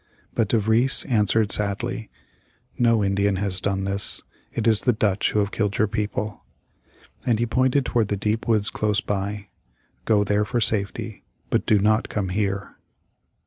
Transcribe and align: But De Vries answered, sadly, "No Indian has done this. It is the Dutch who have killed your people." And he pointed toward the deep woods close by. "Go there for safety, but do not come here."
But 0.33 0.47
De 0.47 0.57
Vries 0.57 1.03
answered, 1.07 1.51
sadly, 1.51 2.09
"No 2.79 3.03
Indian 3.03 3.35
has 3.35 3.61
done 3.61 3.83
this. 3.83 4.23
It 4.51 4.65
is 4.65 4.81
the 4.81 4.93
Dutch 4.93 5.29
who 5.29 5.37
have 5.37 5.51
killed 5.51 5.77
your 5.77 5.87
people." 5.87 6.43
And 7.23 7.37
he 7.37 7.45
pointed 7.45 7.85
toward 7.85 8.07
the 8.07 8.17
deep 8.17 8.47
woods 8.47 8.71
close 8.71 8.99
by. 8.99 9.49
"Go 10.05 10.23
there 10.23 10.43
for 10.43 10.59
safety, 10.59 11.23
but 11.51 11.67
do 11.67 11.77
not 11.77 12.09
come 12.09 12.29
here." 12.29 12.77